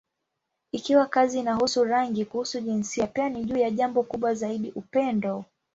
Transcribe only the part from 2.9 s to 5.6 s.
pia ni juu ya jambo kubwa zaidi: upendo.